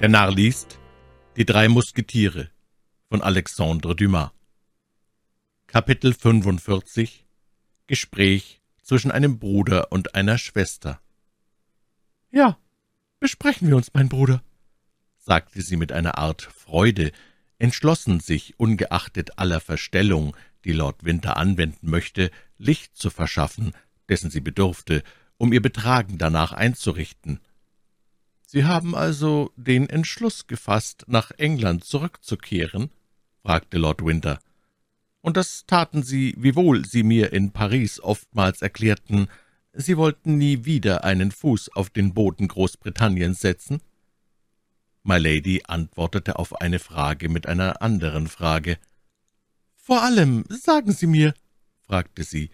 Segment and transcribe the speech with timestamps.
[0.00, 0.78] Der Narr liest
[1.36, 2.48] Die drei Musketiere
[3.10, 4.30] von Alexandre Dumas.
[5.66, 7.26] Kapitel 45
[7.86, 11.02] Gespräch zwischen einem Bruder und einer Schwester.
[12.30, 12.56] Ja,
[13.18, 14.42] besprechen wir uns, mein Bruder,
[15.18, 17.12] sagte sie mit einer Art Freude,
[17.58, 23.74] entschlossen sich, ungeachtet aller Verstellung, die Lord Winter anwenden möchte, Licht zu verschaffen,
[24.08, 25.02] dessen sie bedurfte,
[25.36, 27.38] um ihr Betragen danach einzurichten.
[28.52, 32.90] »Sie haben also den Entschluss gefasst, nach England zurückzukehren?«
[33.44, 34.40] fragte Lord Winter.
[35.20, 39.28] »Und das taten Sie, wiewohl Sie mir in Paris oftmals erklärten,
[39.72, 43.82] Sie wollten nie wieder einen Fuß auf den Boden Großbritanniens setzen?«
[45.04, 48.78] My Lady antwortete auf eine Frage mit einer anderen Frage.
[49.76, 51.34] »Vor allem, sagen Sie mir«,
[51.82, 52.50] fragte sie,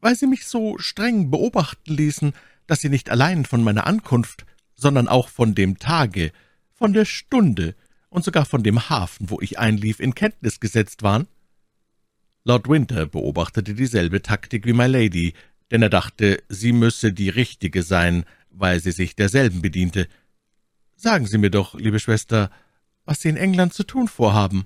[0.00, 2.32] »weil Sie mich so streng beobachten ließen,
[2.66, 4.44] dass Sie nicht allein von meiner Ankunft
[4.76, 6.32] sondern auch von dem Tage,
[6.72, 7.74] von der Stunde
[8.08, 11.26] und sogar von dem Hafen, wo ich einlief, in Kenntnis gesetzt waren?
[12.44, 15.34] Lord Winter beobachtete dieselbe Taktik wie My Lady,
[15.70, 20.08] denn er dachte, sie müsse die richtige sein, weil sie sich derselben bediente.
[20.94, 22.50] Sagen Sie mir doch, liebe Schwester,
[23.04, 24.64] was Sie in England zu tun vorhaben.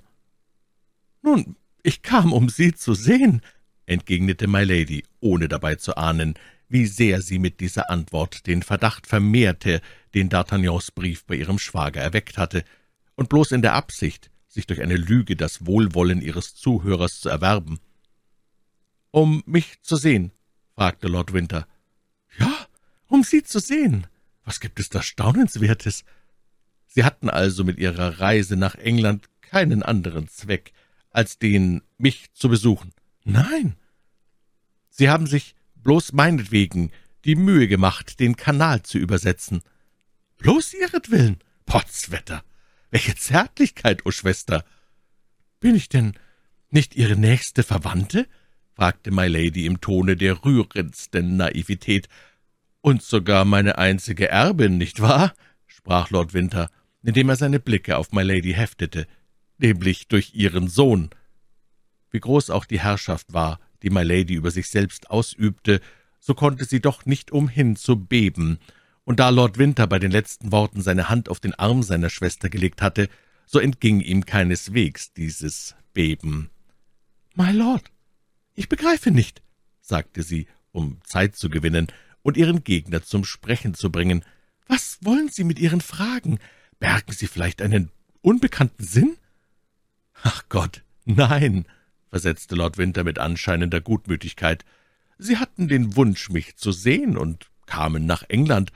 [1.23, 3.43] Nun, ich kam, um Sie zu sehen,
[3.87, 6.35] entgegnete My Lady, ohne dabei zu ahnen,
[6.71, 9.83] wie sehr sie mit dieser Antwort den Verdacht vermehrte,
[10.15, 12.65] den D'Artagnans Brief bei ihrem Schwager erweckt hatte,
[13.17, 17.81] und bloß in der Absicht, sich durch eine Lüge das Wohlwollen ihres Zuhörers zu erwerben.
[19.11, 20.31] »Um mich zu sehen?«
[20.75, 21.67] fragte Lord Winter.
[22.39, 22.67] »Ja,
[23.09, 24.07] um Sie zu sehen.
[24.45, 26.05] Was gibt es da Staunenswertes?«
[26.87, 30.73] Sie hatten also mit ihrer Reise nach England keinen anderen Zweck,
[31.11, 32.93] als den, mich zu besuchen.
[33.25, 33.77] Nein.
[34.89, 36.91] Sie haben sich bloß meinetwegen
[37.25, 39.63] die Mühe gemacht, den Kanal zu übersetzen.
[40.39, 41.39] Bloß ihretwillen?
[41.67, 42.43] Potzwetter!
[42.91, 44.65] Welche Zärtlichkeit, o oh Schwester!
[45.61, 46.15] Bin ich denn
[46.71, 48.27] nicht Ihre nächste Verwandte?
[48.75, 52.09] fragte My Lady im Tone der rührendsten Naivität.
[52.81, 55.35] Und sogar meine einzige Erbin, nicht wahr?
[55.67, 56.71] sprach Lord Winter,
[57.03, 59.07] indem er seine Blicke auf My Lady heftete,
[59.59, 61.11] nämlich durch ihren Sohn.
[62.11, 65.81] Wie groß auch die Herrschaft war, die My Lady über sich selbst ausübte,
[66.19, 68.59] so konnte sie doch nicht umhin zu beben,
[69.05, 72.49] und da Lord Winter bei den letzten Worten seine Hand auf den Arm seiner Schwester
[72.49, 73.09] gelegt hatte,
[73.47, 76.51] so entging ihm keineswegs dieses Beben.
[77.35, 77.91] »My Lord,
[78.55, 79.43] ich begreife nicht«,
[79.81, 81.89] sagte sie, um Zeit zu gewinnen
[82.23, 84.25] und ihren Gegner zum Sprechen zu bringen.
[84.69, 86.39] »Was wollen Sie mit Ihren Fragen?
[86.79, 87.91] Bergen Sie vielleicht einen
[88.21, 89.17] unbekannten Sinn?«
[90.23, 91.67] »Ach Gott, nein«,
[92.11, 94.65] versetzte Lord Winter mit anscheinender Gutmütigkeit.
[95.19, 98.73] »Sie hatten den Wunsch, mich zu sehen, und kamen nach England.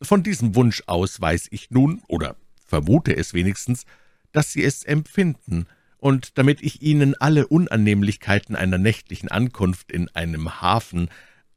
[0.00, 3.84] Von diesem Wunsch aus weiß ich nun, oder vermute es wenigstens,
[4.32, 5.66] dass Sie es empfinden,
[5.98, 11.08] und damit ich Ihnen alle Unannehmlichkeiten einer nächtlichen Ankunft in einem Hafen,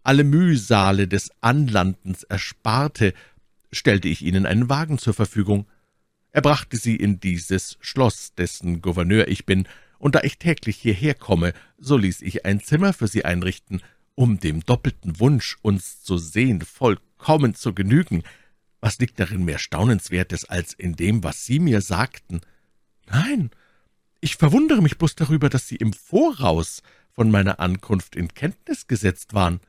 [0.03, 3.13] alle Mühsale des Anlandens ersparte,
[3.71, 5.65] stellte ich Ihnen einen Wagen zur Verfügung.
[6.31, 9.67] Er brachte Sie in dieses Schloss, dessen Gouverneur ich bin,
[9.97, 13.81] und da ich täglich hierher komme, so ließ ich ein Zimmer für Sie einrichten,
[14.15, 18.23] um dem doppelten Wunsch, uns zu sehen, vollkommen zu genügen.
[18.79, 22.41] Was liegt darin mehr Staunenswertes als in dem, was Sie mir sagten?
[23.07, 23.51] Nein,
[24.21, 26.81] ich verwundere mich bloß darüber, dass Sie im Voraus
[27.11, 29.59] von meiner Ankunft in Kenntnis gesetzt waren.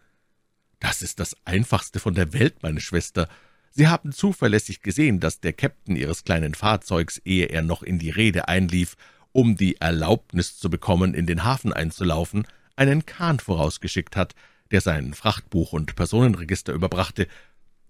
[0.81, 3.29] Das ist das Einfachste von der Welt, meine Schwester.
[3.71, 8.11] Sie haben zuverlässig gesehen, dass der Käpt'n Ihres kleinen Fahrzeugs, ehe er noch in die
[8.11, 8.97] Rede einlief,
[9.37, 14.35] um die Erlaubnis zu bekommen, in den Hafen einzulaufen, einen Kahn vorausgeschickt hat,
[14.71, 17.29] der sein Frachtbuch und Personenregister überbrachte.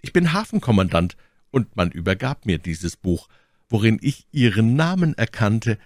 [0.03, 1.17] Ich bin Hafenkommandant,
[1.53, 3.29] und man übergab mir dieses Buch,
[3.69, 5.79] worin ich Ihren Namen erkannte.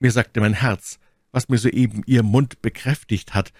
[0.00, 0.98] Mir sagte mein Herz,
[1.30, 3.52] was mir soeben Ihr Mund bekräftigt hat.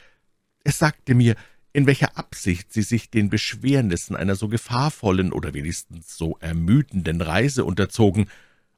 [0.64, 1.36] Es sagte mir,
[1.72, 7.64] in welcher Absicht Sie sich den Beschwernissen einer so gefahrvollen oder wenigstens so ermüdenden Reise
[7.64, 8.28] unterzogen,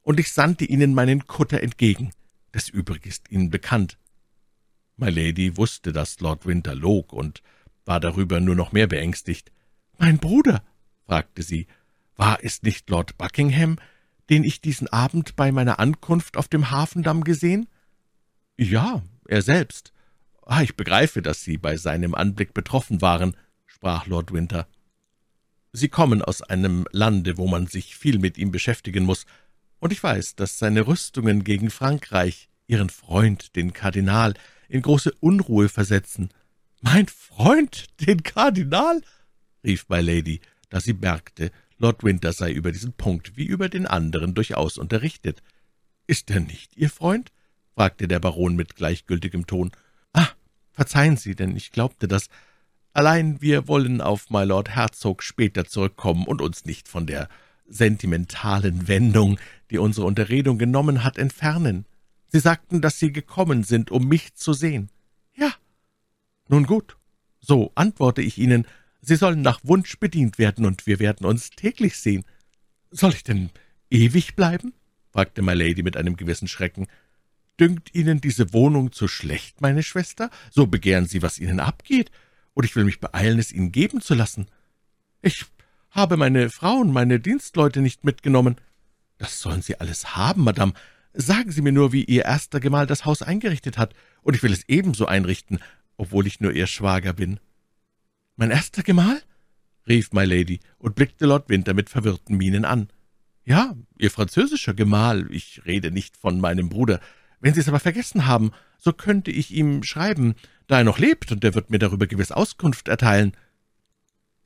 [0.03, 2.11] und ich sandte Ihnen meinen Kutter entgegen.
[2.51, 3.97] Das Übrige ist Ihnen bekannt.
[4.97, 7.41] My Lady wusste, dass Lord Winter log und
[7.85, 9.51] war darüber nur noch mehr beängstigt.
[9.97, 10.63] »Mein Bruder«,
[11.05, 11.67] fragte sie,
[12.15, 13.77] »war es nicht Lord Buckingham,
[14.29, 17.67] den ich diesen Abend bei meiner Ankunft auf dem Hafendamm gesehen?«
[18.57, 19.93] »Ja, er selbst.«
[20.43, 24.67] »Ah, ich begreife, dass Sie bei seinem Anblick betroffen waren«, sprach Lord Winter.
[25.71, 29.25] »Sie kommen aus einem Lande, wo man sich viel mit ihm beschäftigen muss,
[29.81, 34.35] und ich weiß, dass seine Rüstungen gegen Frankreich Ihren Freund, den Kardinal,
[34.69, 36.29] in große Unruhe versetzen.
[36.81, 39.01] »Mein Freund, den Kardinal?«
[39.63, 40.39] rief My Lady,
[40.69, 45.41] da sie merkte, Lord Winter sei über diesen Punkt wie über den anderen durchaus unterrichtet.
[46.07, 47.31] »Ist er nicht Ihr Freund?«
[47.73, 49.71] fragte der Baron mit gleichgültigem Ton.
[50.13, 50.29] »Ah,
[50.71, 52.29] verzeihen Sie, denn ich glaubte das.
[52.93, 57.29] Allein wir wollen auf Mylord Herzog später zurückkommen und uns nicht von der
[57.67, 61.85] sentimentalen Wendung, die unsere Unterredung genommen hat, entfernen.
[62.27, 64.89] Sie sagten, dass Sie gekommen sind, um mich zu sehen.
[65.35, 65.53] Ja.
[66.47, 66.97] Nun gut,
[67.39, 68.65] so antworte ich Ihnen,
[69.01, 72.23] Sie sollen nach Wunsch bedient werden, und wir werden uns täglich sehen.
[72.91, 73.49] Soll ich denn
[73.89, 74.73] ewig bleiben?
[75.11, 76.87] fragte My Lady mit einem gewissen Schrecken.
[77.59, 80.29] Dünkt Ihnen diese Wohnung zu schlecht, meine Schwester?
[80.51, 82.11] So begehren Sie, was Ihnen abgeht,
[82.53, 84.47] und ich will mich beeilen, es Ihnen geben zu lassen.
[85.21, 85.45] Ich
[85.91, 88.55] habe meine Frauen, meine Dienstleute nicht mitgenommen.
[89.17, 90.73] Das sollen Sie alles haben, Madame.
[91.13, 93.93] Sagen Sie mir nur, wie Ihr erster Gemahl das Haus eingerichtet hat,
[94.23, 95.59] und ich will es ebenso einrichten,
[95.97, 97.39] obwohl ich nur Ihr Schwager bin.
[98.37, 99.21] »Mein erster Gemahl?«
[99.87, 102.87] rief My Lady und blickte Lord Winter mit verwirrten Mienen an.
[103.43, 107.01] »Ja, Ihr französischer Gemahl, ich rede nicht von meinem Bruder.
[107.41, 110.35] Wenn Sie es aber vergessen haben, so könnte ich ihm schreiben,
[110.67, 113.35] da er noch lebt, und er wird mir darüber gewiss Auskunft erteilen.«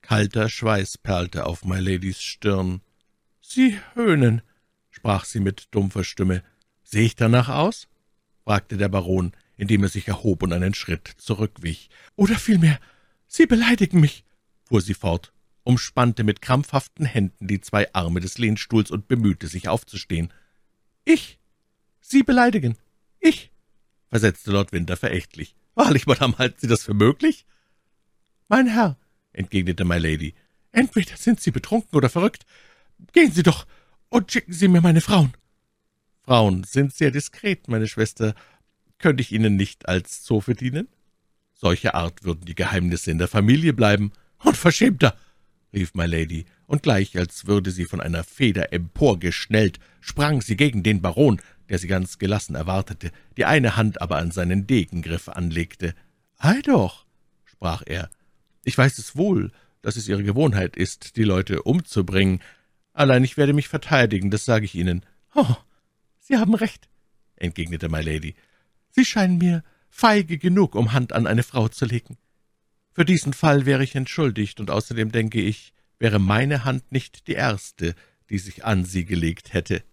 [0.07, 2.81] Kalter Schweiß perlte auf My Ladys Stirn.
[3.41, 4.43] »Sie höhnen«,
[4.91, 6.43] sprach sie mit dumpfer Stimme.
[6.83, 7.87] »Sehe ich danach aus?«
[8.43, 11.89] fragte der Baron, indem er sich erhob und einen Schritt zurückwich.
[12.15, 12.79] »Oder vielmehr,
[13.27, 14.23] Sie beleidigen mich«,
[14.63, 19.67] fuhr sie fort, umspannte mit krampfhaften Händen die zwei Arme des Lehnstuhls und bemühte sich
[19.69, 20.31] aufzustehen.
[21.03, 21.39] »Ich?
[21.99, 22.77] Sie beleidigen?
[23.19, 23.51] Ich?«
[24.09, 25.55] versetzte Lord Winter verächtlich.
[25.73, 27.47] »Wahrlich, Madame, halten Sie das für möglich?«
[28.47, 28.99] »Mein Herr«,
[29.35, 30.33] entgegnete My Lady,
[30.71, 32.45] »entweder sind Sie betrunken oder verrückt.
[33.13, 33.65] Gehen Sie doch
[34.09, 35.33] und schicken Sie mir meine Frauen.«
[36.23, 38.33] »Frauen sind sehr diskret, meine Schwester.
[38.97, 40.87] Könnte ich Ihnen nicht als Zofe dienen?«
[41.53, 44.11] Solche Art würden die Geheimnisse in der Familie bleiben.
[44.43, 45.15] »Unverschämter!«
[45.73, 50.83] rief My Lady, und gleich, als würde sie von einer Feder emporgeschnellt, sprang sie gegen
[50.83, 55.93] den Baron, der sie ganz gelassen erwartete, die eine Hand aber an seinen Degengriff anlegte.
[56.37, 57.05] »Ei doch«,
[57.45, 58.09] sprach er,
[58.65, 59.51] »ich weiß es wohl,
[59.81, 62.41] dass es Ihre Gewohnheit ist, die Leute umzubringen.
[62.91, 65.55] Allein ich werde mich verteidigen, das sage ich Ihnen.« »Oh,
[66.19, 66.89] Sie haben recht«,
[67.35, 68.35] entgegnete My Lady.
[68.89, 72.17] »Sie scheinen mir feige genug, um Hand an eine Frau zu legen.
[72.91, 77.33] Für diesen Fall wäre ich entschuldigt, und außerdem denke ich, wäre meine Hand nicht die
[77.33, 77.95] erste,
[78.29, 79.83] die sich an sie gelegt hätte.«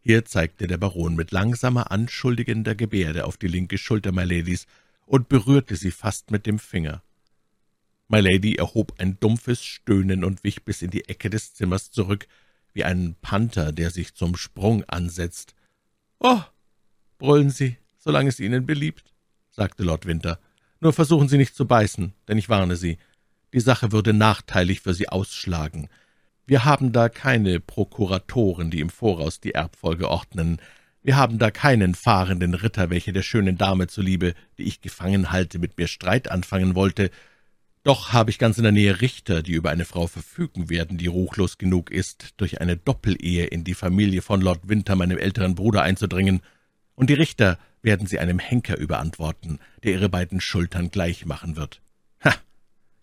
[0.00, 4.66] Hier zeigte der Baron mit langsamer, anschuldigender Gebärde auf die linke Schulter Myladies
[5.06, 7.04] und berührte sie fast mit dem Finger.
[8.12, 12.28] Mylady erhob ein dumpfes Stöhnen und wich bis in die Ecke des Zimmers zurück,
[12.72, 15.54] wie ein Panther, der sich zum Sprung ansetzt.
[16.20, 16.40] »Oh«,
[17.18, 19.12] brüllen Sie, solange es Ihnen beliebt
[19.52, 20.38] sagte Lord Winter.
[20.80, 22.98] »Nur versuchen Sie nicht zu beißen, denn ich warne Sie.
[23.52, 25.88] Die Sache würde nachteilig für Sie ausschlagen.
[26.46, 30.60] Wir haben da keine Prokuratoren, die im Voraus die Erbfolge ordnen.
[31.02, 35.58] Wir haben da keinen fahrenden Ritter, welcher der schönen Dame zuliebe, die ich gefangen halte,
[35.58, 37.10] mit mir Streit anfangen wollte.
[37.84, 41.08] Doch habe ich ganz in der Nähe Richter, die über eine Frau verfügen werden, die
[41.08, 45.82] ruchlos genug ist, durch eine Doppelehe in die Familie von Lord Winter, meinem älteren Bruder,
[45.82, 46.42] einzudringen.
[46.94, 51.82] Und die Richter werden Sie einem Henker überantworten, der Ihre beiden Schultern gleich machen wird.
[52.24, 52.32] Ha!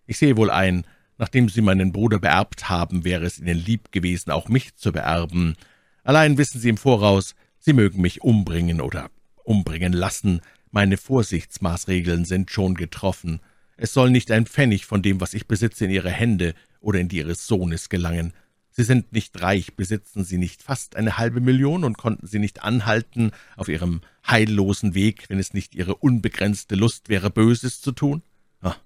[0.06, 0.86] Ich sehe wohl ein,
[1.18, 5.56] nachdem Sie meinen Bruder beerbt haben, wäre es Ihnen lieb gewesen, auch mich zu beerben.
[6.04, 9.10] Allein wissen Sie im Voraus, Sie mögen mich umbringen oder
[9.44, 10.40] umbringen lassen.
[10.70, 13.40] Meine Vorsichtsmaßregeln sind schon getroffen.
[13.82, 17.08] Es soll nicht ein Pfennig von dem, was ich besitze, in Ihre Hände oder in
[17.08, 18.34] die Ihres Sohnes gelangen.
[18.70, 22.62] Sie sind nicht reich, besitzen Sie nicht fast eine halbe Million und konnten Sie nicht
[22.62, 28.22] anhalten auf Ihrem heillosen Weg, wenn es nicht Ihre unbegrenzte Lust wäre, Böses zu tun?
[28.60, 28.78] Ach,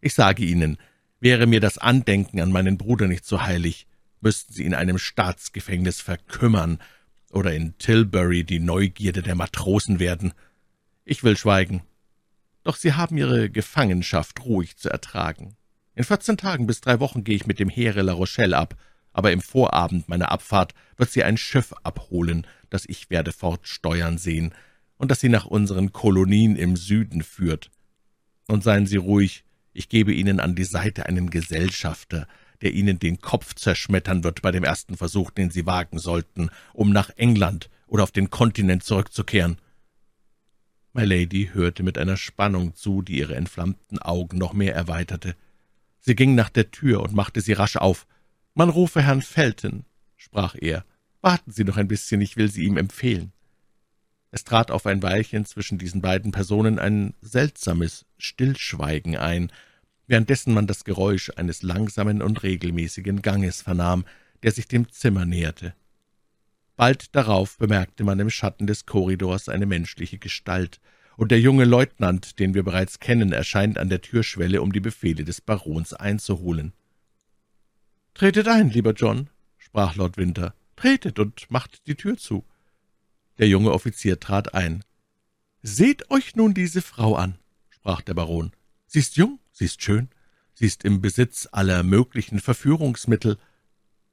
[0.00, 0.78] ich sage Ihnen,
[1.20, 3.86] wäre mir das Andenken an meinen Bruder nicht so heilig,
[4.20, 6.80] müssten Sie in einem Staatsgefängnis verkümmern
[7.30, 10.32] oder in Tilbury die Neugierde der Matrosen werden.
[11.04, 11.82] Ich will schweigen.
[12.70, 15.56] Doch Sie haben Ihre Gefangenschaft ruhig zu ertragen.
[15.96, 18.76] In vierzehn Tagen bis drei Wochen gehe ich mit dem Heere La Rochelle ab,
[19.12, 24.54] aber im Vorabend meiner Abfahrt wird sie ein Schiff abholen, das ich werde fortsteuern sehen
[24.98, 27.72] und das sie nach unseren Kolonien im Süden führt.
[28.46, 32.28] Und seien Sie ruhig, ich gebe Ihnen an die Seite einen Gesellschafter,
[32.62, 36.90] der Ihnen den Kopf zerschmettern wird bei dem ersten Versuch, den Sie wagen sollten, um
[36.90, 39.58] nach England oder auf den Kontinent zurückzukehren.«
[40.92, 45.36] My Lady hörte mit einer Spannung zu, die ihre entflammten Augen noch mehr erweiterte.
[46.00, 48.06] Sie ging nach der Tür und machte sie rasch auf.
[48.54, 49.84] »Man rufe Herrn Felton«,
[50.16, 50.84] sprach er.
[51.20, 53.32] »Warten Sie noch ein bisschen, ich will Sie ihm empfehlen.«
[54.32, 59.52] Es trat auf ein Weilchen zwischen diesen beiden Personen ein seltsames Stillschweigen ein,
[60.06, 64.04] währenddessen man das Geräusch eines langsamen und regelmäßigen Ganges vernahm,
[64.42, 65.74] der sich dem Zimmer näherte.
[66.80, 70.80] Bald darauf bemerkte man im Schatten des Korridors eine menschliche Gestalt,
[71.18, 75.24] und der junge Leutnant, den wir bereits kennen, erscheint an der Türschwelle, um die Befehle
[75.24, 76.72] des Barons einzuholen.
[78.14, 82.46] »Tretet ein, lieber John«, sprach Lord Winter, »tretet und macht die Tür zu.«
[83.36, 84.82] Der junge Offizier trat ein.
[85.60, 88.52] »Seht euch nun diese Frau an«, sprach der Baron.
[88.86, 90.08] »Sie ist jung, sie ist schön,
[90.54, 93.36] sie ist im Besitz aller möglichen Verführungsmittel.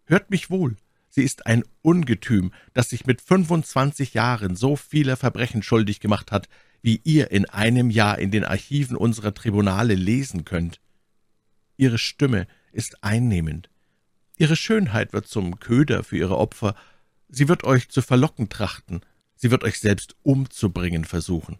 [0.04, 0.76] Hört mich wohl,
[1.18, 6.48] sie ist ein Ungetüm, das sich mit fünfundzwanzig Jahren so vieler Verbrechen schuldig gemacht hat,
[6.84, 10.80] wie ihr in einem Jahr in den Archiven unserer Tribunale lesen könnt.
[11.76, 13.72] Ihre Stimme ist einnehmend.
[14.38, 16.76] Ihre Schönheit wird zum Köder für ihre Opfer.
[17.30, 19.02] Sie wird euch zu verlocken trachten.
[19.36, 21.58] Sie wird euch selbst umzubringen versuchen.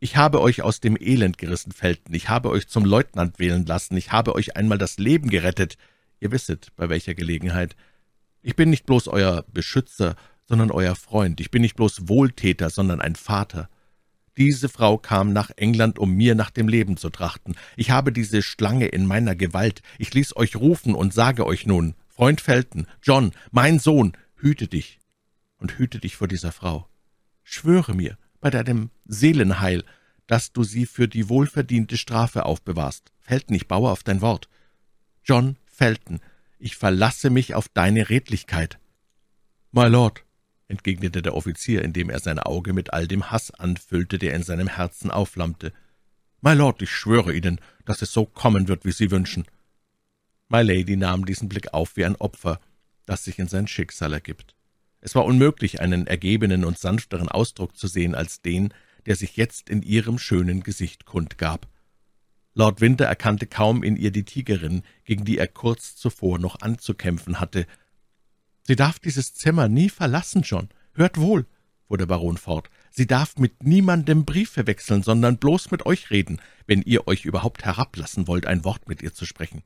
[0.00, 2.12] Ich habe euch aus dem Elend gerissen, Felten.
[2.12, 3.96] Ich habe euch zum Leutnant wählen lassen.
[3.96, 5.78] Ich habe euch einmal das Leben gerettet.
[6.20, 7.74] Ihr wisset, bei welcher Gelegenheit.
[8.42, 11.40] Ich bin nicht bloß euer Beschützer, sondern euer Freund.
[11.40, 13.68] Ich bin nicht bloß Wohltäter, sondern ein Vater.
[14.36, 17.54] Diese Frau kam nach England, um mir nach dem Leben zu trachten.
[17.76, 19.82] Ich habe diese Schlange in meiner Gewalt.
[19.98, 24.98] Ich ließ euch rufen und sage euch nun, Freund Felton, John, mein Sohn, hüte dich
[25.58, 26.88] und hüte dich vor dieser Frau.
[27.44, 29.84] Schwöre mir bei deinem Seelenheil,
[30.26, 33.12] dass du sie für die wohlverdiente Strafe aufbewahrst.
[33.20, 34.48] Felton, ich baue auf dein Wort.
[35.24, 36.20] John Felton,
[36.62, 38.78] ich verlasse mich auf deine Redlichkeit.
[39.72, 40.24] My Lord,
[40.68, 44.68] entgegnete der Offizier, indem er sein Auge mit all dem Hass anfüllte, der in seinem
[44.68, 45.72] Herzen aufflammte.
[46.40, 49.44] »My Lord, ich schwöre Ihnen, dass es so kommen wird, wie Sie wünschen.«
[50.48, 52.60] My Lady nahm diesen Blick auf wie ein Opfer,
[53.06, 54.54] das sich in sein Schicksal ergibt.
[55.00, 58.72] Es war unmöglich, einen ergebenen und sanfteren Ausdruck zu sehen als den,
[59.06, 61.66] der sich jetzt in ihrem schönen Gesicht kundgab.
[62.54, 67.40] Lord Winter erkannte kaum in ihr die Tigerin, gegen die er kurz zuvor noch anzukämpfen
[67.40, 67.66] hatte,
[68.64, 70.68] »Sie darf dieses Zimmer nie verlassen, John.
[70.94, 71.46] Hört wohl«,
[71.88, 76.40] fuhr der Baron fort, »sie darf mit niemandem Briefe wechseln, sondern bloß mit euch reden,
[76.66, 79.62] wenn ihr euch überhaupt herablassen wollt, ein Wort mit ihr zu sprechen.«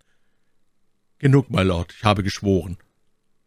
[1.18, 2.78] »Genug, my Lord, ich habe geschworen.«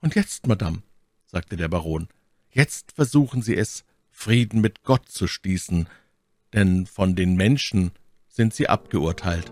[0.02, 0.84] »Und jetzt, Madame«,
[1.26, 2.10] sagte der Baron,
[2.52, 5.88] »jetzt versuchen Sie es, Frieden mit Gott zu schließen,
[6.54, 7.92] denn von den Menschen
[8.30, 9.52] sind Sie abgeurteilt.«